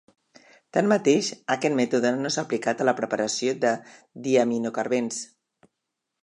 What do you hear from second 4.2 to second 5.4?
diaminocarbens.